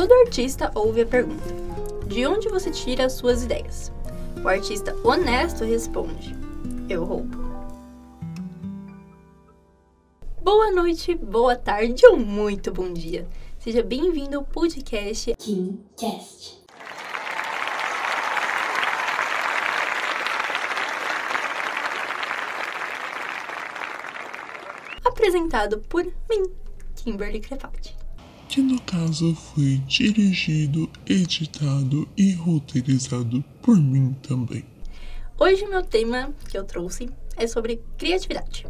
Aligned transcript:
Todo 0.00 0.14
artista 0.14 0.72
ouve 0.74 1.02
a 1.02 1.06
pergunta: 1.06 1.44
de 2.06 2.26
onde 2.26 2.48
você 2.48 2.70
tira 2.70 3.04
as 3.04 3.12
suas 3.12 3.44
ideias? 3.44 3.92
O 4.42 4.48
artista 4.48 4.96
honesto 5.04 5.62
responde: 5.62 6.34
eu 6.88 7.04
roubo. 7.04 7.36
Boa 10.40 10.72
noite, 10.72 11.14
boa 11.14 11.54
tarde 11.54 12.06
ou 12.06 12.16
muito 12.16 12.72
bom 12.72 12.90
dia. 12.90 13.28
Seja 13.58 13.82
bem-vindo 13.82 14.38
ao 14.38 14.42
podcast 14.42 15.34
KingCast. 15.36 16.64
apresentado 25.04 25.80
por 25.80 26.04
mim, 26.04 26.50
Kimberly 26.96 27.40
Crepati. 27.40 27.99
Que 28.50 28.60
no 28.60 28.80
caso 28.82 29.32
foi 29.32 29.76
dirigido, 29.86 30.90
editado 31.06 32.08
e 32.16 32.32
roteirizado 32.32 33.44
por 33.62 33.76
mim 33.76 34.12
também. 34.14 34.64
Hoje 35.38 35.64
meu 35.66 35.84
tema 35.84 36.34
que 36.48 36.58
eu 36.58 36.64
trouxe 36.64 37.08
é 37.36 37.46
sobre 37.46 37.80
criatividade. 37.96 38.66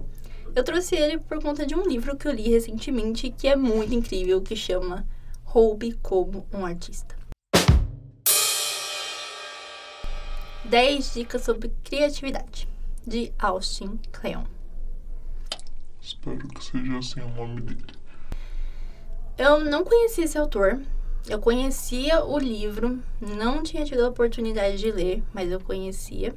Eu 0.55 0.63
trouxe 0.65 0.97
ele 0.97 1.17
por 1.17 1.43
conta 1.43 1.65
de 1.65 1.75
um 1.75 1.89
livro 1.89 2.15
que 2.15 2.29
eu 2.29 2.33
li 2.33 2.51
recentemente 2.51 3.31
que 3.31 3.49
é 3.49 3.57
muito 3.57 3.95
incrível, 3.95 4.43
que 4.43 4.55
chama 4.55 5.09
Roube 5.45 5.95
como 6.03 6.47
um 6.53 6.67
artista. 6.67 7.17
10 10.67 11.15
dicas 11.15 11.43
sobre 11.43 11.73
criatividade, 11.83 12.69
de 13.07 13.33
Austin 13.39 13.99
Kleon. 14.13 14.45
Espero 16.03 16.47
que 16.49 16.63
seja 16.63 16.99
assim 16.99 17.21
o 17.23 17.31
nome 17.31 17.63
dele. 17.63 18.00
Eu 19.41 19.65
não 19.65 19.83
conhecia 19.83 20.25
esse 20.25 20.37
autor. 20.37 20.83
Eu 21.27 21.39
conhecia 21.39 22.23
o 22.23 22.39
livro, 22.39 23.03
não 23.19 23.63
tinha 23.63 23.87
tido 23.87 24.05
a 24.05 24.09
oportunidade 24.11 24.77
de 24.77 24.93
ler, 24.93 25.23
mas 25.33 25.51
eu 25.51 25.59
conhecia. 25.59 26.35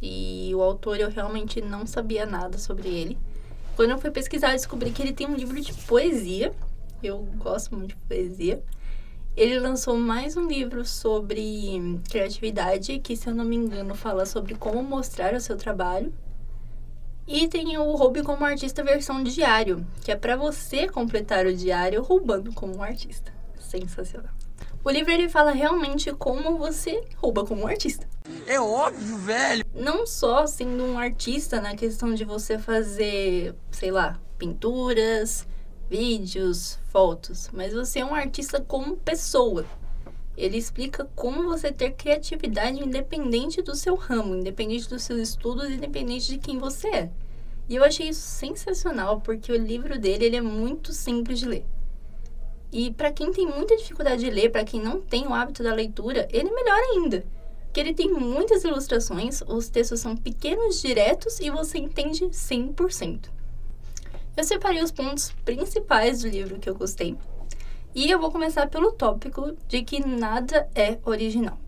E 0.00 0.52
o 0.54 0.62
autor 0.62 1.00
eu 1.00 1.10
realmente 1.10 1.60
não 1.60 1.84
sabia 1.84 2.24
nada 2.24 2.58
sobre 2.58 2.88
ele. 2.88 3.18
Quando 3.74 3.90
eu 3.90 3.98
fui 3.98 4.12
pesquisar, 4.12 4.50
eu 4.50 4.56
descobri 4.56 4.92
que 4.92 5.02
ele 5.02 5.12
tem 5.12 5.26
um 5.26 5.34
livro 5.34 5.60
de 5.60 5.74
poesia. 5.74 6.54
Eu 7.02 7.18
gosto 7.38 7.74
muito 7.74 7.88
de 7.88 7.96
poesia. 8.06 8.62
Ele 9.36 9.58
lançou 9.58 9.96
mais 9.96 10.36
um 10.36 10.46
livro 10.46 10.84
sobre 10.84 12.00
criatividade, 12.08 13.00
que, 13.00 13.16
se 13.16 13.28
eu 13.28 13.34
não 13.34 13.44
me 13.44 13.56
engano, 13.56 13.96
fala 13.96 14.26
sobre 14.26 14.54
como 14.54 14.80
mostrar 14.80 15.34
o 15.34 15.40
seu 15.40 15.56
trabalho. 15.56 16.14
E 17.26 17.46
tem 17.48 17.78
o 17.78 17.94
Roube 17.94 18.22
como 18.22 18.44
artista 18.44 18.82
versão 18.82 19.22
diário, 19.22 19.86
que 20.02 20.10
é 20.10 20.16
para 20.16 20.36
você 20.36 20.88
completar 20.88 21.46
o 21.46 21.54
diário 21.54 22.02
roubando 22.02 22.52
como 22.52 22.76
um 22.76 22.82
artista. 22.82 23.32
Sensacional. 23.58 24.32
O 24.84 24.90
livro 24.90 25.12
ele 25.12 25.28
fala 25.28 25.52
realmente 25.52 26.12
como 26.12 26.58
você 26.58 27.04
rouba 27.16 27.46
como 27.46 27.62
um 27.62 27.66
artista. 27.68 28.08
É 28.48 28.60
óbvio, 28.60 29.16
velho. 29.18 29.64
Não 29.72 30.04
só 30.04 30.44
sendo 30.46 30.82
um 30.84 30.98
artista 30.98 31.60
na 31.60 31.76
questão 31.76 32.12
de 32.14 32.24
você 32.24 32.58
fazer, 32.58 33.54
sei 33.70 33.92
lá, 33.92 34.18
pinturas, 34.36 35.46
vídeos, 35.88 36.80
fotos, 36.88 37.48
mas 37.52 37.72
você 37.72 38.00
é 38.00 38.04
um 38.04 38.14
artista 38.14 38.60
como 38.60 38.96
pessoa. 38.96 39.64
Ele 40.36 40.56
explica 40.56 41.04
como 41.14 41.44
você 41.44 41.70
ter 41.70 41.92
criatividade 41.92 42.82
independente 42.82 43.60
do 43.60 43.74
seu 43.74 43.94
ramo, 43.94 44.34
independente 44.34 44.88
dos 44.88 45.02
seus 45.02 45.20
estudos, 45.20 45.70
independente 45.70 46.26
de 46.28 46.38
quem 46.38 46.58
você 46.58 46.88
é. 46.88 47.10
E 47.68 47.76
eu 47.76 47.84
achei 47.84 48.08
isso 48.08 48.20
sensacional, 48.20 49.20
porque 49.20 49.52
o 49.52 49.56
livro 49.56 49.98
dele 49.98 50.24
ele 50.24 50.36
é 50.36 50.40
muito 50.40 50.92
simples 50.92 51.38
de 51.38 51.46
ler. 51.46 51.66
E 52.72 52.90
para 52.90 53.12
quem 53.12 53.30
tem 53.30 53.46
muita 53.46 53.76
dificuldade 53.76 54.24
de 54.24 54.30
ler, 54.30 54.50
para 54.50 54.64
quem 54.64 54.80
não 54.80 55.00
tem 55.00 55.26
o 55.26 55.34
hábito 55.34 55.62
da 55.62 55.74
leitura, 55.74 56.26
ele 56.32 56.48
é 56.48 56.54
melhor 56.54 56.78
ainda. 56.78 57.24
Porque 57.64 57.80
ele 57.80 57.94
tem 57.94 58.10
muitas 58.10 58.64
ilustrações, 58.64 59.42
os 59.46 59.68
textos 59.68 60.00
são 60.00 60.16
pequenos, 60.16 60.80
diretos 60.80 61.40
e 61.40 61.50
você 61.50 61.78
entende 61.78 62.24
100%. 62.24 63.30
Eu 64.34 64.44
separei 64.44 64.82
os 64.82 64.90
pontos 64.90 65.30
principais 65.44 66.22
do 66.22 66.28
livro 66.28 66.58
que 66.58 66.68
eu 66.68 66.74
gostei 66.74 67.16
e 67.94 68.10
eu 68.10 68.18
vou 68.18 68.30
começar 68.30 68.68
pelo 68.68 68.92
tópico 68.92 69.56
de 69.68 69.82
que 69.82 70.06
nada 70.06 70.68
é 70.74 70.98
original. 71.04 71.58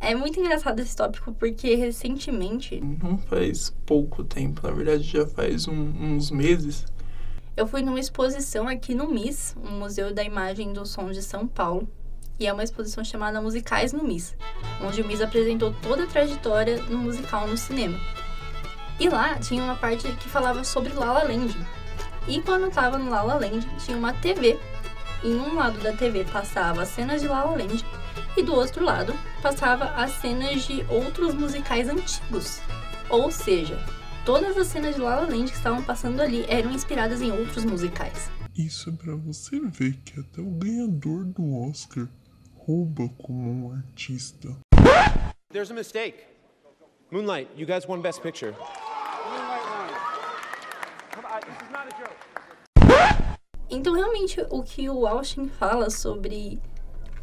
É 0.00 0.14
muito 0.14 0.38
engraçado 0.38 0.78
esse 0.80 0.94
tópico 0.94 1.32
porque 1.32 1.74
recentemente. 1.74 2.80
Não 2.80 3.18
faz 3.18 3.74
pouco 3.84 4.22
tempo, 4.22 4.66
na 4.66 4.72
verdade 4.72 5.02
já 5.02 5.26
faz 5.26 5.66
um, 5.66 5.74
uns 5.74 6.30
meses. 6.30 6.84
Eu 7.56 7.66
fui 7.66 7.82
numa 7.82 7.98
exposição 7.98 8.68
aqui 8.68 8.94
no 8.94 9.08
MIS, 9.10 9.56
um 9.64 9.78
Museu 9.78 10.14
da 10.14 10.22
Imagem 10.22 10.72
do 10.72 10.86
Som 10.86 11.10
de 11.10 11.22
São 11.22 11.46
Paulo. 11.46 11.88
E 12.38 12.46
é 12.46 12.52
uma 12.52 12.62
exposição 12.62 13.02
chamada 13.02 13.42
Musicais 13.42 13.92
no 13.92 14.04
MIS, 14.04 14.36
onde 14.80 15.02
o 15.02 15.04
MIS 15.04 15.20
apresentou 15.20 15.74
toda 15.82 16.04
a 16.04 16.06
trajetória 16.06 16.80
no 16.84 16.98
musical 16.98 17.48
no 17.48 17.56
cinema. 17.56 17.98
E 19.00 19.08
lá 19.08 19.36
tinha 19.40 19.62
uma 19.62 19.74
parte 19.74 20.06
que 20.12 20.28
falava 20.28 20.62
sobre 20.62 20.92
La 20.92 21.12
La 21.12 21.24
Land, 21.24 21.56
e 22.28 22.42
quando 22.42 22.70
tava 22.70 22.98
no 22.98 23.10
La 23.10 23.22
La 23.22 23.34
Land, 23.34 23.66
tinha 23.78 23.96
uma 23.96 24.12
TV. 24.12 24.58
E 25.24 25.28
em 25.28 25.40
um 25.40 25.54
lado 25.54 25.78
da 25.80 25.92
TV 25.92 26.24
passava 26.24 26.82
as 26.82 26.88
cenas 26.88 27.20
de 27.20 27.26
La 27.26 27.42
La 27.42 27.52
Land 27.52 27.84
e 28.36 28.42
do 28.42 28.54
outro 28.54 28.84
lado 28.84 29.12
passava 29.42 29.86
as 29.96 30.12
cenas 30.12 30.62
de 30.62 30.84
outros 30.88 31.34
musicais 31.34 31.88
antigos. 31.88 32.60
Ou 33.08 33.30
seja, 33.30 33.78
todas 34.24 34.56
as 34.56 34.68
cenas 34.68 34.94
de 34.94 35.00
La 35.00 35.16
La 35.16 35.22
Land 35.22 35.50
que 35.50 35.56
estavam 35.56 35.82
passando 35.82 36.20
ali 36.20 36.44
eram 36.48 36.70
inspiradas 36.70 37.22
em 37.22 37.32
outros 37.32 37.64
musicais. 37.64 38.30
Isso 38.54 38.90
é 38.90 38.92
pra 38.92 39.14
você 39.14 39.58
ver 39.60 39.94
que 40.04 40.20
até 40.20 40.40
o 40.40 40.50
ganhador 40.50 41.24
do 41.24 41.68
Oscar 41.68 42.06
rouba 42.56 43.08
como 43.16 43.68
um 43.68 43.72
artista. 43.72 44.54
There's 45.50 45.70
a 45.70 45.74
mistake. 45.74 46.18
Moonlight, 47.10 47.48
you 47.56 47.66
guys 47.66 47.86
won 47.88 48.02
Best 48.02 48.20
Picture. 48.20 48.54
Então, 53.70 53.94
realmente, 53.94 54.44
o 54.50 54.62
que 54.62 54.88
o 54.88 55.06
Austin 55.06 55.48
fala 55.48 55.90
sobre 55.90 56.58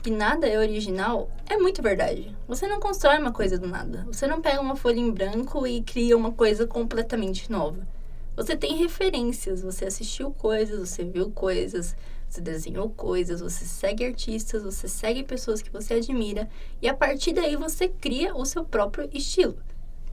que 0.04 0.12
nada 0.12 0.48
é 0.48 0.60
original 0.60 1.32
é 1.50 1.58
muito 1.58 1.82
verdade. 1.82 2.36
Você 2.48 2.68
não 2.68 2.80
constrói 2.80 3.18
uma 3.18 3.32
coisa 3.32 3.58
do 3.58 3.68
nada. 3.68 4.06
Você 4.06 4.28
não 4.28 4.40
pega 4.40 4.62
uma 4.62 4.76
folha 4.76 5.00
em 5.00 5.12
branco 5.12 5.66
e 5.66 5.82
cria 5.82 6.16
uma 6.16 6.32
coisa 6.32 6.68
completamente 6.68 7.52
nova. 7.52 7.88
Você 8.36 8.56
tem 8.56 8.76
referências, 8.76 9.64
você 9.64 9.86
assistiu 9.86 10.30
coisas, 10.30 10.90
você 10.90 11.04
viu 11.04 11.32
coisas, 11.32 11.96
você 12.30 12.40
desenhou 12.40 12.90
coisas, 12.90 13.40
você 13.40 13.66
segue 13.66 14.06
artistas, 14.06 14.62
você 14.62 14.88
segue 14.88 15.24
pessoas 15.24 15.62
que 15.62 15.72
você 15.72 15.96
admira 15.96 16.48
e 16.80 16.88
a 16.88 16.94
partir 16.94 17.34
daí 17.34 17.56
você 17.56 17.88
cria 17.88 18.36
o 18.36 18.46
seu 18.46 18.64
próprio 18.64 19.10
estilo. 19.12 19.58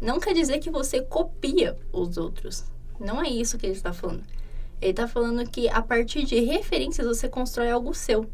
Não 0.00 0.18
quer 0.18 0.32
dizer 0.32 0.58
que 0.60 0.70
você 0.70 1.02
copia 1.02 1.78
os 1.92 2.16
outros. 2.16 2.64
Não 2.98 3.22
é 3.22 3.28
isso 3.28 3.58
que 3.58 3.66
ele 3.66 3.74
está 3.74 3.92
falando. 3.92 4.22
Ele 4.82 4.90
está 4.90 5.06
falando 5.06 5.48
que 5.48 5.68
a 5.68 5.80
partir 5.80 6.24
de 6.24 6.40
referências 6.40 7.06
você 7.06 7.28
constrói 7.28 7.70
algo 7.70 7.94
seu. 7.94 8.28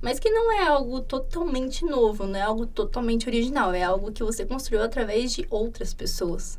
Mas 0.00 0.18
que 0.18 0.30
não 0.30 0.50
é 0.50 0.66
algo 0.66 1.02
totalmente 1.02 1.84
novo, 1.84 2.26
não 2.26 2.38
é 2.38 2.40
algo 2.40 2.66
totalmente 2.66 3.28
original, 3.28 3.74
é 3.74 3.82
algo 3.82 4.10
que 4.10 4.24
você 4.24 4.46
construiu 4.46 4.82
através 4.82 5.34
de 5.34 5.46
outras 5.50 5.92
pessoas. 5.92 6.58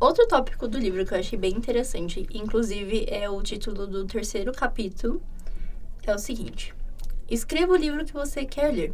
Outro 0.00 0.26
tópico 0.26 0.66
do 0.66 0.76
livro 0.76 1.06
que 1.06 1.14
eu 1.14 1.18
achei 1.18 1.38
bem 1.38 1.52
interessante, 1.52 2.26
inclusive 2.34 3.06
é 3.08 3.30
o 3.30 3.40
título 3.42 3.86
do 3.86 4.04
terceiro 4.06 4.50
capítulo, 4.52 5.22
é 6.04 6.12
o 6.12 6.18
seguinte: 6.18 6.74
Escreva 7.30 7.74
o 7.74 7.76
livro 7.76 8.04
que 8.04 8.12
você 8.12 8.44
quer 8.44 8.74
ler. 8.74 8.92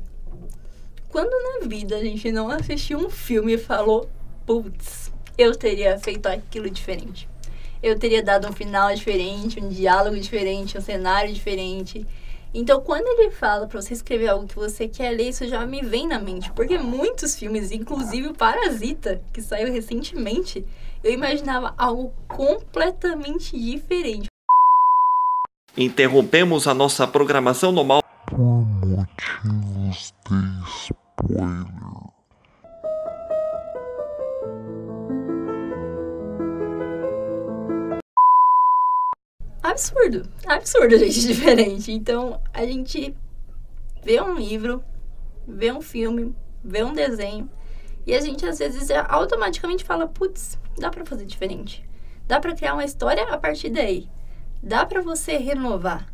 Quando 1.08 1.30
na 1.30 1.66
vida 1.66 1.96
a 1.96 2.04
gente 2.04 2.30
não 2.30 2.50
assistiu 2.50 2.98
um 2.98 3.08
filme 3.08 3.54
e 3.54 3.58
falou, 3.58 4.10
putz, 4.44 5.10
eu 5.38 5.56
teria 5.56 5.98
feito 5.98 6.26
aquilo 6.26 6.68
diferente 6.68 7.29
eu 7.82 7.98
teria 7.98 8.22
dado 8.22 8.48
um 8.48 8.52
final 8.52 8.94
diferente, 8.94 9.60
um 9.60 9.68
diálogo 9.68 10.18
diferente, 10.18 10.76
um 10.76 10.80
cenário 10.80 11.32
diferente. 11.32 12.06
Então, 12.52 12.80
quando 12.80 13.06
ele 13.06 13.30
fala 13.30 13.66
para 13.66 13.80
você 13.80 13.94
escrever 13.94 14.28
algo 14.28 14.46
que 14.46 14.56
você 14.56 14.88
quer 14.88 15.10
ler, 15.10 15.28
isso 15.28 15.46
já 15.46 15.64
me 15.64 15.82
vem 15.82 16.08
na 16.08 16.18
mente. 16.18 16.50
Porque 16.52 16.76
muitos 16.78 17.36
filmes, 17.36 17.70
inclusive 17.70 18.28
o 18.28 18.34
Parasita, 18.34 19.22
que 19.32 19.40
saiu 19.40 19.72
recentemente, 19.72 20.66
eu 21.02 21.12
imaginava 21.12 21.72
algo 21.78 22.12
completamente 22.26 23.58
diferente. 23.58 24.26
Interrompemos 25.76 26.66
a 26.66 26.74
nossa 26.74 27.06
programação 27.06 27.70
normal. 27.70 28.02
Por 28.26 28.66
motivos 28.84 30.12
de 30.28 30.64
spoiler. 30.66 32.09
Absurdo. 39.62 40.28
Absurdo, 40.46 40.96
gente, 40.98 41.20
diferente. 41.20 41.92
Então, 41.92 42.40
a 42.52 42.64
gente 42.64 43.14
vê 44.02 44.20
um 44.20 44.34
livro, 44.34 44.82
vê 45.46 45.72
um 45.72 45.80
filme, 45.80 46.34
vê 46.62 46.82
um 46.82 46.92
desenho, 46.92 47.50
e 48.06 48.14
a 48.14 48.20
gente 48.20 48.44
às 48.46 48.58
vezes 48.58 48.90
automaticamente 49.08 49.84
fala, 49.84 50.06
putz, 50.06 50.58
dá 50.78 50.90
para 50.90 51.04
fazer 51.04 51.26
diferente. 51.26 51.84
Dá 52.26 52.40
para 52.40 52.54
criar 52.54 52.74
uma 52.74 52.84
história 52.84 53.24
a 53.24 53.36
partir 53.36 53.70
daí. 53.70 54.08
Dá 54.62 54.86
para 54.86 55.02
você 55.02 55.36
renovar. 55.36 56.06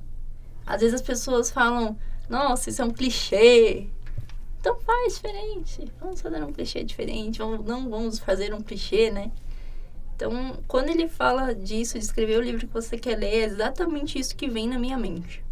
Às 0.67 0.81
vezes 0.81 0.95
as 0.95 1.03
pessoas 1.03 1.51
falam, 1.51 1.97
Nossa, 2.29 2.71
isso 2.71 2.83
é 2.83 2.85
um 2.85 2.91
clichê. 2.91 3.87
Então 4.59 4.81
faz 4.81 5.15
diferente. 5.15 5.93
Vamos 6.01 6.21
fazer 6.21 6.43
um 6.43 6.53
clichê 6.53 6.83
diferente. 6.83 7.39
Vamos, 7.39 7.65
não 7.65 7.89
vamos 7.89 8.19
fazer 8.19 8.53
um 8.53 8.61
clichê, 8.61 9.11
né? 9.11 9.31
Então, 10.17 10.59
quando 10.67 10.89
ele 10.89 11.09
fala 11.09 11.55
disso, 11.55 11.99
de 11.99 12.05
escrever 12.05 12.39
o 12.39 12.43
livro 12.43 12.67
que 12.67 12.73
você 12.73 12.97
quer 12.97 13.19
ler, 13.19 13.27
é 13.27 13.45
exatamente 13.45 14.19
isso 14.19 14.35
que 14.35 14.49
vem 14.49 14.67
na 14.67 14.79
minha 14.79 14.97
mente. 14.97 15.45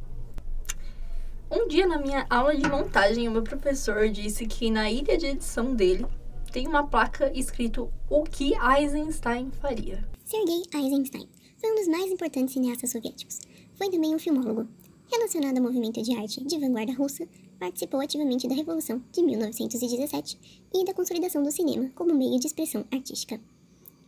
Um 1.51 1.69
dia, 1.69 1.87
na 1.87 1.99
minha 1.99 2.27
aula 2.31 2.57
de 2.57 2.67
montagem, 2.67 3.29
o 3.29 3.31
meu 3.31 3.43
professor 3.43 4.09
disse 4.09 4.47
que 4.47 4.71
na 4.71 4.91
ilha 4.91 5.19
de 5.19 5.27
edição 5.27 5.75
dele 5.75 6.07
tem 6.51 6.67
uma 6.67 6.87
placa 6.87 7.31
escrito 7.39 7.93
O 8.09 8.25
que 8.25 8.55
Eisenstein 8.55 9.51
faria. 9.61 10.03
Sergei 10.25 10.63
Eisenstein 10.75 11.29
foi 11.59 11.71
um 11.71 11.75
dos 11.75 11.89
mais 11.89 12.11
importantes 12.11 12.55
cineastas 12.55 12.91
soviéticos. 12.91 13.41
Foi 13.75 13.91
também 13.91 14.15
um 14.15 14.19
filmólogo. 14.19 14.67
Relacionado 15.13 15.59
ao 15.59 15.63
movimento 15.63 16.03
de 16.03 16.17
arte 16.17 16.43
de 16.43 16.59
vanguarda 16.59 16.95
russa, 16.95 17.29
participou 17.61 18.01
ativamente 18.01 18.49
da 18.49 18.55
Revolução 18.55 19.03
de 19.13 19.23
1917 19.23 20.67
e 20.73 20.85
da 20.87 20.95
consolidação 20.95 21.43
do 21.43 21.51
cinema 21.51 21.91
como 21.95 22.15
meio 22.15 22.41
de 22.41 22.47
expressão 22.47 22.87
artística. 22.91 23.39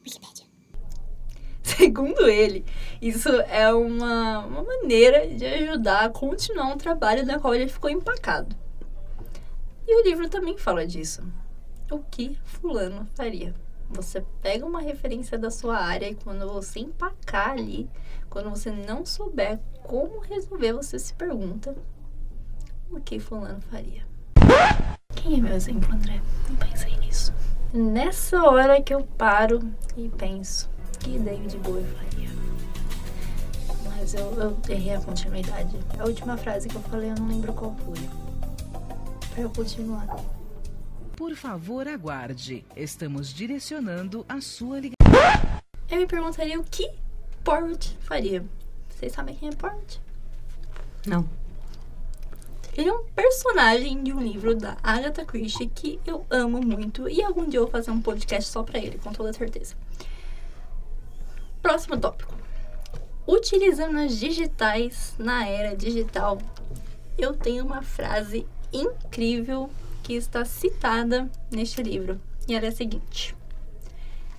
Wikipédia. 0.07 0.46
Segundo 1.77 2.27
ele, 2.27 2.65
isso 3.03 3.29
é 3.29 3.71
uma, 3.71 4.47
uma 4.47 4.63
maneira 4.63 5.27
de 5.29 5.45
ajudar 5.45 6.07
a 6.07 6.09
continuar 6.09 6.69
um 6.69 6.79
trabalho 6.79 7.27
na 7.27 7.39
qual 7.39 7.55
ele 7.55 7.69
ficou 7.69 7.91
empacado. 7.91 8.57
E 9.87 10.01
o 10.01 10.03
livro 10.03 10.27
também 10.31 10.57
fala 10.57 10.87
disso. 10.87 11.23
O 11.91 11.99
que 11.99 12.35
Fulano 12.45 13.07
faria? 13.15 13.55
Você 13.91 14.25
pega 14.41 14.65
uma 14.65 14.81
referência 14.81 15.39
da 15.39 15.51
sua 15.51 15.77
área 15.77 16.09
e 16.09 16.15
quando 16.15 16.49
você 16.49 16.81
empacar 16.81 17.51
ali, 17.51 17.91
quando 18.31 18.49
você 18.49 18.71
não 18.71 19.05
souber 19.05 19.61
como 19.83 20.19
resolver, 20.21 20.73
você 20.73 20.99
se 20.99 21.13
pergunta: 21.13 21.77
o 22.91 22.99
que 22.99 23.21
Fulano 23.21 23.61
faria? 23.61 24.03
Quem 25.15 25.35
é 25.35 25.43
meu 25.43 25.55
exemplo, 25.55 25.95
André? 25.95 26.23
Não 26.49 26.57
pensei 26.57 26.97
nisso. 26.97 27.35
Nessa 27.73 28.43
hora 28.45 28.81
que 28.81 28.95
eu 28.95 29.05
paro 29.19 29.61
e 29.95 30.09
penso: 30.09 30.69
que 30.99 31.19
David 31.19 31.57
Bowie 31.59 31.85
faria? 31.85 32.29
Mas 33.85 34.15
eu, 34.15 34.33
eu 34.35 34.59
errei 34.69 34.95
a 34.95 35.01
continuidade. 35.01 35.77
A 35.99 36.05
última 36.05 36.37
frase 36.37 36.69
que 36.69 36.77
eu 36.77 36.83
falei, 36.83 37.11
eu 37.11 37.15
não 37.17 37.29
lembro 37.29 37.53
qual 37.53 37.75
foi. 37.77 37.99
Pra 39.31 39.43
eu 39.43 39.51
continuar. 39.51 40.07
Por 41.17 41.35
favor, 41.35 41.89
aguarde. 41.89 42.65
Estamos 42.77 43.33
direcionando 43.33 44.25
a 44.29 44.41
sua 44.41 44.81
ligação. 44.81 45.63
Eu 45.91 45.99
me 45.99 46.07
perguntaria 46.07 46.59
o 46.61 46.65
que 46.65 46.91
Port 47.43 47.89
faria. 48.01 48.45
Vocês 48.89 49.13
sabem 49.13 49.35
quem 49.35 49.49
é 49.49 49.53
Port? 49.53 49.99
Não. 51.07 51.29
Ele 52.77 52.91
é 52.91 52.93
um 52.93 53.05
personagem 53.05 54.03
de 54.03 54.13
um 54.13 54.21
livro 54.21 54.55
da 54.55 54.77
Agatha 54.83 55.25
Christie 55.25 55.69
que 55.69 55.99
eu 56.07 56.27
amo 56.29 56.61
muito 56.61 57.09
e 57.09 57.23
algum 57.23 57.49
dia 57.49 57.59
eu 57.61 57.65
vou 57.65 57.73
fazer 57.73 57.91
um 57.91 58.03
podcast 58.03 58.51
só 58.51 58.63
pra 58.63 58.79
ele, 58.79 58.99
com 58.99 59.13
toda 59.13 59.33
certeza. 59.33 59.75
Próximo 61.67 61.99
tópico. 61.99 62.33
Utilizando 63.27 63.99
as 63.99 64.17
digitais 64.17 65.17
na 65.19 65.49
era 65.49 65.75
digital, 65.75 66.39
eu 67.19 67.33
tenho 67.33 67.65
uma 67.65 67.83
frase 67.83 68.47
incrível 68.73 69.69
que 70.05 70.13
está 70.13 70.45
citada 70.45 71.29
neste 71.51 71.83
livro. 71.83 72.21
E 72.47 72.55
ela 72.55 72.67
é 72.67 72.69
a 72.69 72.73
seguinte: 72.73 73.35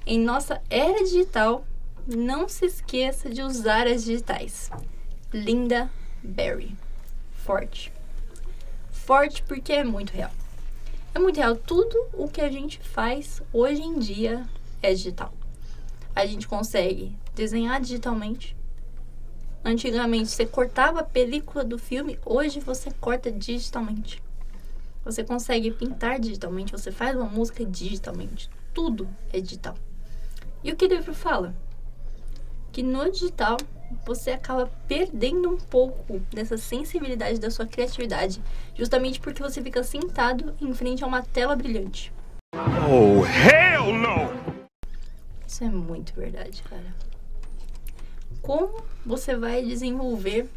Em 0.05 0.17
nossa 0.17 0.61
era 0.69 1.03
digital, 1.03 1.65
não 2.07 2.47
se 2.47 2.65
esqueça 2.65 3.29
de 3.29 3.41
usar 3.41 3.87
as 3.87 4.05
digitais. 4.05 4.71
Linda 5.33 5.91
Berry. 6.23 6.77
Forte. 7.43 7.91
Forte 8.89 9.43
porque 9.43 9.73
é 9.73 9.83
muito 9.83 10.13
real. 10.13 10.31
É 11.13 11.19
muito 11.19 11.35
real. 11.35 11.57
Tudo 11.57 11.93
o 12.13 12.29
que 12.29 12.39
a 12.39 12.49
gente 12.49 12.79
faz 12.79 13.41
hoje 13.51 13.81
em 13.81 13.99
dia 13.99 14.47
é 14.81 14.93
digital. 14.93 15.33
A 16.17 16.25
gente 16.25 16.47
consegue 16.47 17.15
desenhar 17.35 17.79
digitalmente. 17.79 18.57
Antigamente 19.63 20.31
você 20.31 20.47
cortava 20.47 21.01
a 21.01 21.03
película 21.03 21.63
do 21.63 21.77
filme, 21.77 22.19
hoje 22.25 22.59
você 22.59 22.89
corta 22.89 23.31
digitalmente. 23.31 24.19
Você 25.05 25.23
consegue 25.23 25.69
pintar 25.69 26.19
digitalmente, 26.19 26.71
você 26.71 26.91
faz 26.91 27.15
uma 27.15 27.27
música 27.27 27.63
digitalmente. 27.63 28.49
Tudo 28.73 29.07
é 29.31 29.39
digital. 29.39 29.75
E 30.63 30.71
o 30.71 30.75
que 30.75 30.85
o 30.85 30.89
livro 30.89 31.13
fala? 31.13 31.53
Que 32.71 32.81
no 32.81 33.11
digital 33.11 33.57
você 34.03 34.31
acaba 34.31 34.71
perdendo 34.87 35.51
um 35.51 35.57
pouco 35.57 36.17
dessa 36.33 36.57
sensibilidade 36.57 37.39
da 37.39 37.51
sua 37.51 37.67
criatividade, 37.67 38.41
justamente 38.73 39.19
porque 39.19 39.43
você 39.43 39.61
fica 39.61 39.83
sentado 39.83 40.55
em 40.59 40.73
frente 40.73 41.03
a 41.03 41.07
uma 41.07 41.21
tela 41.21 41.55
brilhante. 41.55 42.11
Oh, 42.55 43.23
hell 43.23 43.93
no! 43.93 44.36
Isso 45.57 45.63
é 45.63 45.69
muito 45.69 46.13
verdade, 46.13 46.61
cara. 46.69 46.85
Como 48.43 48.83
você 49.03 49.35
vai 49.35 49.63
desenvolver 49.63 50.47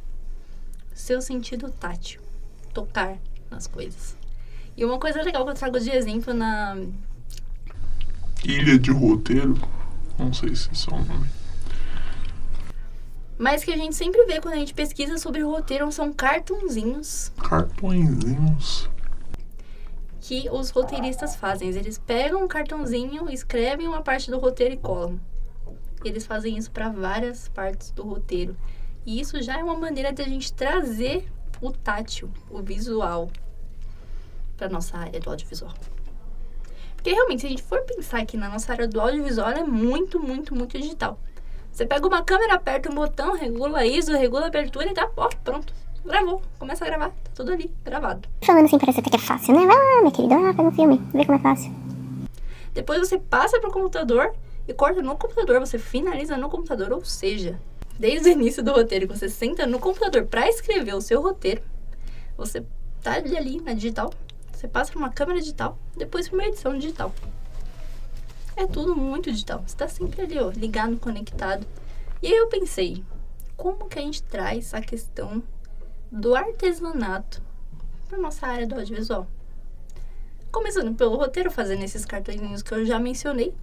seu 0.92 1.22
sentido 1.22 1.70
tátil, 1.70 2.20
tocar 2.74 3.16
nas 3.50 3.66
coisas? 3.66 4.14
E 4.76 4.84
uma 4.84 4.98
coisa 4.98 5.22
legal 5.22 5.42
que 5.46 5.52
eu 5.52 5.54
trago 5.54 5.80
de 5.80 5.88
exemplo 5.88 6.34
na 6.34 6.76
Ilha 8.44 8.78
de 8.78 8.90
roteiro. 8.90 9.54
Não 10.18 10.34
sei 10.34 10.54
se 10.54 10.70
isso 10.70 10.90
é 10.90 10.94
o 10.94 11.02
nome. 11.02 11.30
mas 13.38 13.64
que 13.64 13.72
a 13.72 13.78
gente 13.78 13.96
sempre 13.96 14.22
vê 14.26 14.38
quando 14.38 14.52
a 14.52 14.58
gente 14.58 14.74
pesquisa 14.74 15.16
sobre 15.16 15.40
roteiro 15.40 15.90
são 15.90 16.12
cartunzinhos 16.12 17.32
Cartõezinhos. 17.42 18.90
Que 20.30 20.48
os 20.48 20.70
roteiristas 20.70 21.34
fazem. 21.34 21.70
Eles 21.70 21.98
pegam 21.98 22.44
um 22.44 22.46
cartãozinho, 22.46 23.28
escrevem 23.28 23.88
uma 23.88 24.00
parte 24.00 24.30
do 24.30 24.38
roteiro 24.38 24.74
e 24.74 24.76
colam. 24.76 25.18
Eles 26.04 26.24
fazem 26.24 26.56
isso 26.56 26.70
para 26.70 26.88
várias 26.88 27.48
partes 27.48 27.90
do 27.90 28.04
roteiro. 28.04 28.56
E 29.04 29.20
isso 29.20 29.42
já 29.42 29.58
é 29.58 29.64
uma 29.64 29.76
maneira 29.76 30.12
de 30.12 30.22
a 30.22 30.24
gente 30.24 30.52
trazer 30.52 31.28
o 31.60 31.72
tátil, 31.72 32.30
o 32.48 32.62
visual, 32.62 33.28
para 34.56 34.68
nossa 34.68 34.96
área 34.98 35.18
do 35.18 35.30
audiovisual. 35.30 35.74
Porque 36.94 37.10
realmente, 37.10 37.40
se 37.40 37.46
a 37.48 37.50
gente 37.50 37.64
for 37.64 37.80
pensar 37.80 38.20
aqui 38.20 38.36
na 38.36 38.48
nossa 38.48 38.70
área 38.70 38.86
do 38.86 39.00
audiovisual, 39.00 39.50
ela 39.50 39.58
é 39.58 39.64
muito, 39.64 40.20
muito, 40.20 40.54
muito 40.54 40.78
digital. 40.78 41.18
Você 41.72 41.84
pega 41.84 42.06
uma 42.06 42.22
câmera, 42.22 42.54
aperta 42.54 42.88
um 42.88 42.94
botão, 42.94 43.36
regula 43.36 43.84
ISO, 43.84 44.12
regula 44.12 44.44
a 44.44 44.46
abertura 44.46 44.88
e 44.88 44.94
tá, 44.94 45.10
ó, 45.16 45.28
pronto. 45.42 45.74
Gravou, 46.04 46.42
começa 46.58 46.84
a 46.84 46.88
gravar, 46.88 47.10
tá 47.10 47.30
tudo 47.34 47.52
ali, 47.52 47.70
gravado. 47.84 48.28
Falando 48.42 48.64
assim 48.64 48.78
parece 48.78 49.00
até 49.00 49.10
que 49.10 49.16
é 49.16 49.18
fácil, 49.18 49.54
né? 49.54 49.66
Vai 49.66 49.76
lá, 49.76 50.10
querida, 50.10 50.34
vai 50.34 50.44
lá, 50.44 50.54
pega 50.54 50.68
um 50.68 50.72
filme, 50.72 50.96
vê 51.12 51.24
como 51.24 51.38
é 51.38 51.42
fácil. 51.42 51.72
Depois 52.72 53.00
você 53.00 53.18
passa 53.18 53.60
pro 53.60 53.70
computador 53.70 54.34
e 54.66 54.72
corta 54.72 55.02
no 55.02 55.16
computador, 55.16 55.60
você 55.60 55.78
finaliza 55.78 56.36
no 56.36 56.48
computador, 56.48 56.92
ou 56.92 57.04
seja, 57.04 57.60
desde 57.98 58.30
o 58.30 58.32
início 58.32 58.62
do 58.62 58.72
roteiro 58.72 59.06
que 59.06 59.18
você 59.18 59.28
senta 59.28 59.66
no 59.66 59.78
computador 59.78 60.24
para 60.24 60.48
escrever 60.48 60.94
o 60.94 61.00
seu 61.00 61.20
roteiro, 61.20 61.62
você 62.36 62.64
tá 63.02 63.14
ali, 63.14 63.36
ali 63.36 63.60
na 63.60 63.74
digital, 63.74 64.12
você 64.52 64.66
passa 64.66 64.92
pra 64.92 64.98
uma 64.98 65.10
câmera 65.10 65.40
digital, 65.40 65.78
depois 65.96 66.28
pra 66.28 66.38
uma 66.38 66.46
edição 66.46 66.76
digital. 66.78 67.12
É 68.56 68.66
tudo 68.66 68.94
muito 68.94 69.30
digital. 69.30 69.62
Você 69.66 69.74
tá 69.74 69.88
sempre 69.88 70.20
ali, 70.20 70.38
ó, 70.38 70.50
ligado, 70.50 70.98
conectado. 70.98 71.66
E 72.22 72.26
aí 72.26 72.36
eu 72.36 72.48
pensei, 72.48 73.02
como 73.56 73.88
que 73.88 73.98
a 73.98 74.02
gente 74.02 74.22
traz 74.22 74.74
a 74.74 74.82
questão 74.82 75.42
do 76.10 76.34
artesanato 76.34 77.42
para 78.08 78.18
nossa 78.18 78.46
área 78.46 78.66
do 78.66 78.74
audiovisual? 78.74 79.26
Começando 80.50 80.94
pelo 80.96 81.16
roteiro, 81.16 81.50
fazendo 81.50 81.84
esses 81.84 82.04
cartõezinhos 82.04 82.62
que 82.62 82.72
eu 82.72 82.84
já 82.84 82.98
mencionei. 82.98 83.54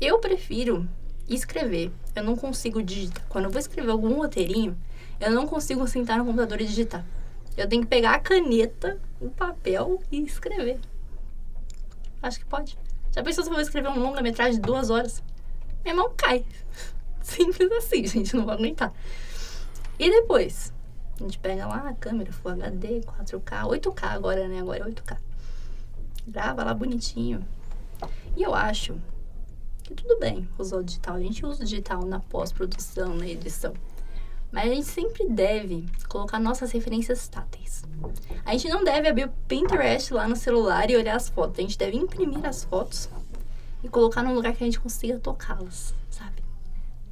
Eu 0.00 0.18
prefiro 0.18 0.88
escrever. 1.28 1.92
Eu 2.16 2.24
não 2.24 2.36
consigo 2.36 2.82
digitar. 2.82 3.24
Quando 3.28 3.44
eu 3.44 3.50
vou 3.50 3.60
escrever 3.60 3.90
algum 3.90 4.14
roteirinho, 4.14 4.76
eu 5.20 5.30
não 5.30 5.46
consigo 5.46 5.86
sentar 5.86 6.18
no 6.18 6.24
computador 6.24 6.60
e 6.60 6.66
digitar. 6.66 7.04
Eu 7.56 7.68
tenho 7.68 7.82
que 7.82 7.88
pegar 7.88 8.14
a 8.14 8.18
caneta, 8.18 8.98
o 9.20 9.30
papel 9.30 10.02
e 10.10 10.22
escrever. 10.24 10.80
Acho 12.20 12.40
que 12.40 12.44
pode. 12.46 12.76
Já 13.12 13.22
pensou 13.22 13.44
se 13.44 13.50
eu 13.50 13.54
vou 13.54 13.62
escrever 13.62 13.88
um 13.88 14.00
longa-metragem 14.00 14.54
de 14.54 14.60
duas 14.60 14.90
horas? 14.90 15.22
Minha 15.84 15.94
mão 15.94 16.12
cai. 16.16 16.44
Simples 17.22 17.70
assim, 17.72 18.04
gente. 18.06 18.34
Não 18.34 18.44
vou 18.44 18.54
aguentar. 18.54 18.92
E 19.98 20.10
depois? 20.10 20.72
A 21.20 21.22
gente 21.22 21.38
pega 21.38 21.66
lá 21.66 21.86
a 21.86 21.92
câmera, 21.92 22.32
Full 22.32 22.52
HD, 22.52 23.02
4K, 23.02 23.64
8K 23.66 24.04
agora, 24.04 24.48
né? 24.48 24.60
Agora 24.60 24.78
é 24.78 24.90
8K. 24.90 25.18
Grava 26.26 26.64
lá 26.64 26.72
bonitinho. 26.72 27.46
E 28.34 28.42
eu 28.42 28.54
acho 28.54 28.98
que 29.82 29.92
tudo 29.92 30.18
bem 30.18 30.48
usar 30.58 30.78
o 30.78 30.82
digital. 30.82 31.16
A 31.16 31.20
gente 31.20 31.44
usa 31.44 31.62
o 31.62 31.66
digital 31.66 32.06
na 32.06 32.20
pós-produção, 32.20 33.14
na 33.14 33.26
edição. 33.26 33.74
Mas 34.50 34.70
a 34.70 34.74
gente 34.74 34.86
sempre 34.86 35.28
deve 35.28 35.86
colocar 36.08 36.40
nossas 36.40 36.72
referências 36.72 37.28
táteis. 37.28 37.84
A 38.44 38.52
gente 38.52 38.68
não 38.68 38.82
deve 38.82 39.08
abrir 39.08 39.26
o 39.26 39.32
Pinterest 39.46 40.14
lá 40.14 40.26
no 40.26 40.34
celular 40.34 40.90
e 40.90 40.96
olhar 40.96 41.16
as 41.16 41.28
fotos. 41.28 41.58
A 41.58 41.62
gente 41.62 41.76
deve 41.76 41.98
imprimir 41.98 42.44
as 42.46 42.64
fotos 42.64 43.10
e 43.84 43.88
colocar 43.88 44.22
num 44.22 44.34
lugar 44.34 44.54
que 44.54 44.64
a 44.64 44.66
gente 44.66 44.80
consiga 44.80 45.18
tocá-las, 45.18 45.94
sabe? 46.10 46.42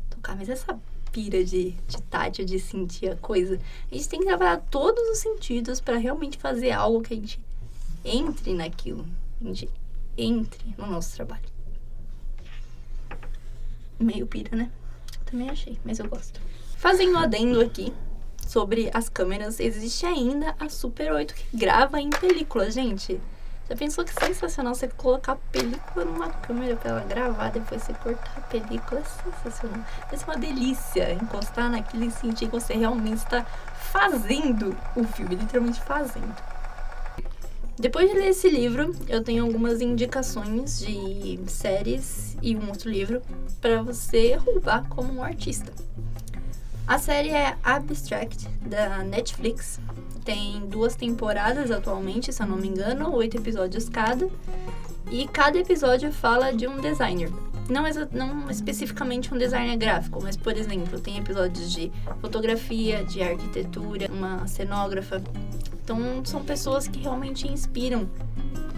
Tocar, 0.09 0.35
mas 0.35 0.49
essa 0.49 0.79
pira 1.11 1.45
de, 1.45 1.75
de 1.87 2.45
de 2.45 2.59
sentir 2.59 3.11
a 3.11 3.17
coisa. 3.17 3.61
A 3.91 3.95
gente 3.95 4.09
tem 4.09 4.21
que 4.21 4.27
trabalhar 4.27 4.59
todos 4.71 5.03
os 5.11 5.19
sentidos 5.19 5.81
para 5.81 5.97
realmente 5.97 6.39
fazer 6.39 6.71
algo 6.73 7.03
que 7.03 7.15
a 7.15 7.17
gente 7.17 7.41
entre 8.05 8.55
naquilo. 8.55 9.07
A 9.41 9.45
gente 9.45 9.69
entre 10.17 10.75
no 10.77 10.87
nosso 10.87 11.15
trabalho. 11.15 11.49
Meio 13.99 14.27
pira, 14.27 14.57
né? 14.57 14.71
Também 15.25 15.51
achei, 15.51 15.79
mas 15.85 15.99
eu 15.99 16.09
gosto. 16.09 16.41
Fazendo 16.77 17.15
um 17.15 17.19
adendo 17.19 17.61
aqui 17.61 17.93
sobre 18.47 18.91
as 18.95 19.09
câmeras, 19.09 19.61
existe 19.61 20.07
ainda 20.07 20.55
a 20.59 20.69
Super 20.69 21.13
8 21.13 21.35
que 21.35 21.57
grava 21.57 22.01
em 22.01 22.11
película, 22.11 22.71
gente. 22.71 23.21
Já 23.69 23.77
pensou 23.77 24.03
que 24.03 24.15
sensacional 24.15 24.75
você 24.75 24.89
colocar 24.89 25.33
a 25.33 25.37
película 25.37 26.05
numa 26.05 26.31
câmera 26.31 26.75
pra 26.75 26.91
ela 26.91 27.05
gravar, 27.05 27.51
depois 27.51 27.83
você 27.83 27.93
cortar 27.93 28.39
a 28.39 28.41
película? 28.41 29.01
É 29.01 29.05
sensacional. 29.05 29.85
Deve 30.11 30.17
ser 30.17 30.25
uma 30.25 30.39
delícia 30.39 31.13
encostar 31.13 31.71
naquilo 31.71 32.05
e 32.05 32.11
sentir 32.11 32.47
que 32.47 32.53
você 32.53 32.73
realmente 32.73 33.19
está 33.19 33.45
fazendo 33.93 34.75
o 34.97 35.05
filme, 35.05 35.35
literalmente 35.35 35.83
fazendo. 35.83 36.35
Depois 37.79 38.11
de 38.11 38.17
ler 38.17 38.29
esse 38.31 38.49
livro, 38.49 38.97
eu 39.07 39.23
tenho 39.23 39.45
algumas 39.45 39.83
indicações 39.83 40.81
de 40.81 41.39
séries 41.47 42.37
e 42.43 42.57
um 42.57 42.69
outro 42.69 42.91
livro 42.91 43.23
para 43.61 43.83
você 43.83 44.35
roubar 44.35 44.89
como 44.89 45.13
um 45.13 45.23
artista. 45.23 45.73
A 46.89 46.99
série 46.99 47.29
é 47.29 47.55
Abstract, 47.63 48.49
da 48.63 49.05
Netflix. 49.05 49.79
Tem 50.25 50.67
duas 50.69 50.97
temporadas 50.97 51.71
atualmente, 51.71 52.33
se 52.33 52.43
eu 52.43 52.47
não 52.47 52.57
me 52.57 52.67
engano, 52.67 53.15
oito 53.15 53.37
episódios 53.37 53.91
cada. 53.91 54.27
E 55.11 55.29
cada 55.29 55.59
episódio 55.59 56.11
fala 56.11 56.51
de 56.51 56.67
um 56.67 56.81
designer. 56.81 57.31
Não, 57.69 57.85
não 58.11 58.51
especificamente 58.51 59.35
um 59.35 59.37
designer 59.37 59.77
gráfico, 59.77 60.19
mas, 60.23 60.35
por 60.35 60.57
exemplo, 60.57 60.99
tem 60.99 61.19
episódios 61.19 61.71
de 61.71 61.93
fotografia, 62.23 63.05
de 63.05 63.23
arquitetura, 63.23 64.11
uma 64.11 64.47
cenógrafa. 64.49 65.23
Então, 65.85 66.25
são 66.25 66.43
pessoas 66.43 66.89
que 66.89 67.01
realmente 67.01 67.47
inspiram 67.47 68.09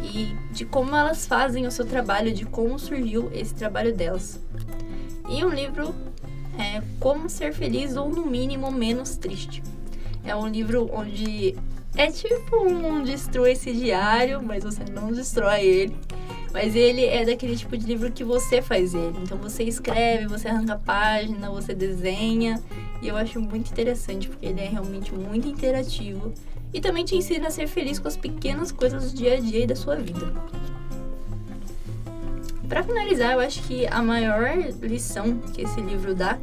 e 0.03 0.35
de 0.51 0.65
como 0.65 0.97
elas 0.97 1.27
fazem 1.27 1.65
o 1.65 1.71
seu 1.71 1.87
trabalho, 1.87 2.35
de 2.35 2.45
como 2.45 2.77
surgiu 2.77 3.31
esse 3.33 3.55
trabalho 3.55 3.95
delas. 3.95 4.41
E 5.29 5.45
um 5.45 5.51
livro 5.51 5.95
é 6.59 6.83
Como 6.99 7.29
Ser 7.29 7.53
Feliz 7.53 7.97
ou, 7.97 8.09
no 8.09 8.27
mínimo, 8.27 8.71
Menos 8.71 9.17
Triste. 9.17 9.63
É 10.25 10.35
um 10.37 10.49
livro 10.49 10.91
onde 10.93 11.57
é 11.97 12.11
tipo 12.11 12.57
um 12.57 13.03
destrói 13.03 13.53
esse 13.53 13.73
diário, 13.73 14.43
mas 14.43 14.63
você 14.63 14.85
não 14.85 15.13
destrói 15.13 15.61
ele. 15.63 15.97
Mas 16.53 16.75
ele 16.75 17.05
é 17.05 17.25
daquele 17.25 17.57
tipo 17.57 17.77
de 17.77 17.87
livro 17.87 18.11
que 18.11 18.25
você 18.25 18.61
faz 18.61 18.95
ele. 18.95 19.19
Então 19.23 19.39
você 19.39 19.63
escreve, 19.65 20.27
você 20.27 20.49
arranca 20.49 20.75
a 20.75 20.79
página, 20.79 21.51
você 21.51 21.75
desenha. 21.75 22.61
E 23.01 23.09
eu 23.09 23.17
acho 23.17 23.41
muito 23.41 23.71
interessante, 23.71 24.29
porque 24.29 24.47
ele 24.47 24.61
é 24.61 24.69
realmente 24.69 25.15
muito 25.15 25.49
interativo. 25.49 26.33
E 26.73 26.81
também 26.81 27.05
te 27.05 27.17
ensina 27.17 27.49
a 27.49 27.51
ser 27.51 27.67
feliz 27.67 27.99
com 27.99 28.09
as 28.09 28.17
pequenas 28.17 28.71
coisas 28.71 29.11
do 29.11 29.17
dia 29.17 29.35
a 29.35 29.41
dia 29.41 29.65
e 29.65 29.67
da 29.67 29.77
sua 29.77 29.97
vida. 29.97 30.33
Para 32.71 32.85
finalizar, 32.85 33.33
eu 33.33 33.41
acho 33.41 33.65
que 33.65 33.85
a 33.89 34.01
maior 34.01 34.49
lição 34.81 35.39
que 35.39 35.63
esse 35.63 35.81
livro 35.81 36.15
dá 36.15 36.39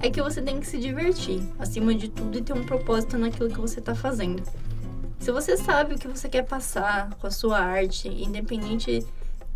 é 0.00 0.08
que 0.08 0.22
você 0.22 0.40
tem 0.40 0.58
que 0.58 0.66
se 0.66 0.78
divertir, 0.78 1.42
acima 1.58 1.94
de 1.94 2.08
tudo, 2.08 2.38
e 2.38 2.40
ter 2.40 2.54
um 2.54 2.64
propósito 2.64 3.18
naquilo 3.18 3.50
que 3.50 3.60
você 3.60 3.78
está 3.78 3.94
fazendo. 3.94 4.42
Se 5.18 5.30
você 5.30 5.58
sabe 5.58 5.94
o 5.96 5.98
que 5.98 6.08
você 6.08 6.30
quer 6.30 6.46
passar 6.46 7.10
com 7.16 7.26
a 7.26 7.30
sua 7.30 7.58
arte, 7.58 8.08
independente 8.08 9.06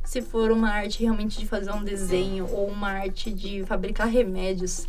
se 0.05 0.21
for 0.21 0.51
uma 0.51 0.69
arte 0.69 1.03
realmente 1.03 1.41
de 1.41 1.47
fazer 1.47 1.73
um 1.73 1.83
desenho 1.83 2.47
ou 2.53 2.69
uma 2.69 2.91
arte 2.91 3.33
de 3.33 3.65
fabricar 3.65 4.07
remédios, 4.07 4.87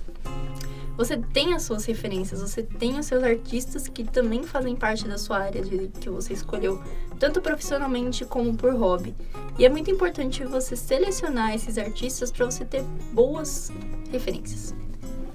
você 0.97 1.15
tem 1.15 1.53
as 1.53 1.63
suas 1.63 1.85
referências, 1.85 2.41
você 2.41 2.61
tem 2.61 2.99
os 2.99 3.05
seus 3.05 3.23
artistas 3.23 3.87
que 3.87 4.03
também 4.03 4.43
fazem 4.43 4.75
parte 4.75 5.07
da 5.07 5.17
sua 5.17 5.39
área 5.39 5.61
de, 5.61 5.87
que 5.87 6.09
você 6.09 6.33
escolheu, 6.33 6.83
tanto 7.19 7.41
profissionalmente 7.41 8.25
como 8.25 8.55
por 8.55 8.73
hobby. 8.73 9.15
E 9.57 9.65
é 9.65 9.69
muito 9.69 9.89
importante 9.89 10.43
você 10.43 10.75
selecionar 10.75 11.53
esses 11.53 11.77
artistas 11.77 12.31
para 12.31 12.45
você 12.45 12.65
ter 12.65 12.83
boas 13.11 13.71
referências. 14.11 14.75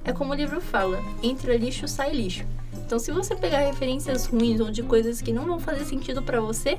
É 0.04 0.12
como 0.12 0.32
o 0.32 0.36
livro 0.36 0.60
fala: 0.60 0.98
entra 1.22 1.56
lixo, 1.56 1.86
sai 1.88 2.12
lixo. 2.12 2.44
Então, 2.84 2.98
se 2.98 3.12
você 3.12 3.36
pegar 3.36 3.60
referências 3.60 4.26
ruins 4.26 4.60
ou 4.60 4.70
de 4.70 4.82
coisas 4.82 5.20
que 5.20 5.32
não 5.32 5.44
vão 5.44 5.60
fazer 5.60 5.84
sentido 5.84 6.22
para 6.22 6.40
você, 6.40 6.78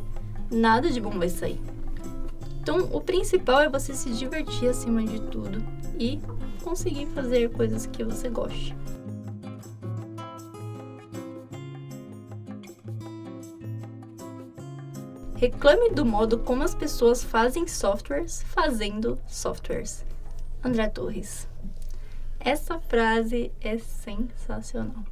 nada 0.51 0.89
de 0.89 0.99
bom 0.99 1.11
vai 1.11 1.29
sair. 1.29 1.59
Então, 2.61 2.89
o 2.91 3.01
principal 3.01 3.61
é 3.61 3.69
você 3.69 3.93
se 3.93 4.09
divertir 4.11 4.69
acima 4.69 5.03
de 5.03 5.19
tudo 5.21 5.63
e 5.97 6.19
conseguir 6.63 7.07
fazer 7.07 7.49
coisas 7.49 7.85
que 7.87 8.03
você 8.03 8.29
goste. 8.29 8.75
Reclame 15.41 15.89
do 15.89 16.05
modo 16.05 16.37
como 16.37 16.61
as 16.61 16.75
pessoas 16.75 17.23
fazem 17.23 17.67
softwares 17.67 18.43
fazendo 18.43 19.17
softwares. 19.27 20.05
André 20.63 20.87
Torres. 20.87 21.47
Essa 22.39 22.77
frase 22.77 23.51
é 23.59 23.79
sensacional. 23.79 25.03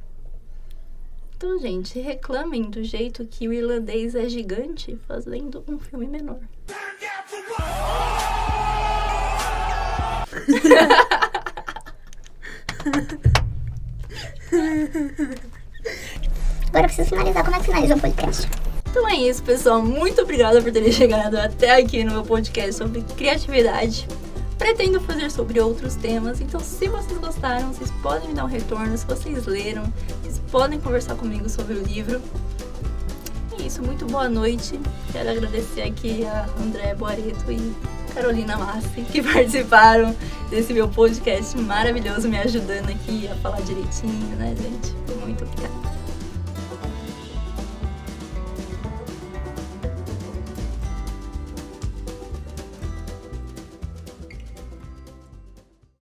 Então, 1.36 1.58
gente, 1.58 1.98
reclamem 1.98 2.70
do 2.70 2.84
jeito 2.84 3.26
que 3.26 3.48
o 3.48 3.52
irlandês 3.52 4.14
é 4.14 4.28
gigante 4.28 4.96
fazendo 5.08 5.64
um 5.66 5.80
filme 5.80 6.06
menor. 6.06 6.38
Agora 16.68 16.84
eu 16.84 16.84
preciso 16.84 17.08
finalizar. 17.08 17.42
Como 17.42 17.56
é 17.56 17.58
que 17.58 17.64
finaliza 17.64 17.96
o 17.96 18.00
podcast? 18.00 18.69
Então 18.90 19.08
é 19.08 19.14
isso, 19.14 19.40
pessoal. 19.44 19.80
Muito 19.80 20.20
obrigada 20.20 20.60
por 20.60 20.72
terem 20.72 20.90
chegado 20.90 21.36
até 21.36 21.76
aqui 21.76 22.02
no 22.02 22.10
meu 22.10 22.24
podcast 22.24 22.74
sobre 22.74 23.02
criatividade. 23.16 24.06
Pretendo 24.58 25.00
fazer 25.00 25.30
sobre 25.30 25.60
outros 25.60 25.94
temas, 25.94 26.40
então 26.40 26.60
se 26.60 26.88
vocês 26.88 27.18
gostaram, 27.18 27.72
vocês 27.72 27.90
podem 28.02 28.28
me 28.28 28.34
dar 28.34 28.44
um 28.44 28.48
retorno. 28.48 28.98
Se 28.98 29.06
vocês 29.06 29.46
leram, 29.46 29.84
vocês 30.20 30.40
podem 30.50 30.80
conversar 30.80 31.14
comigo 31.14 31.48
sobre 31.48 31.74
o 31.74 31.82
livro. 31.82 32.20
É 33.58 33.62
isso, 33.62 33.80
muito 33.80 34.04
boa 34.06 34.28
noite. 34.28 34.78
Quero 35.12 35.30
agradecer 35.30 35.82
aqui 35.82 36.26
a 36.26 36.46
André 36.60 36.92
Boareto 36.94 37.50
e 37.50 37.72
Carolina 38.12 38.56
Massi, 38.56 39.02
que 39.10 39.22
participaram 39.22 40.14
desse 40.50 40.72
meu 40.72 40.88
podcast 40.88 41.56
maravilhoso, 41.56 42.28
me 42.28 42.38
ajudando 42.38 42.90
aqui 42.90 43.28
a 43.28 43.36
falar 43.36 43.60
direitinho, 43.60 44.36
né, 44.36 44.54
gente? 44.60 44.92
Muito 45.24 45.44
obrigada. 45.44 45.89